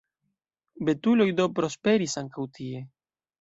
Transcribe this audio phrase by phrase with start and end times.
[0.87, 2.83] Betuloj do prosperis ankaŭ tie.